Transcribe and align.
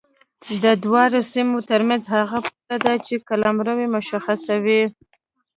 د 0.63 0.65
دواړو 0.83 1.19
سیمو 1.33 1.57
ترمنځ 1.69 2.03
هغه 2.15 2.37
پوله 2.47 2.77
ده 2.85 2.93
چې 3.05 3.13
قلمرو 3.27 3.73
یې 3.81 3.87
مشخصوي. 3.95 4.81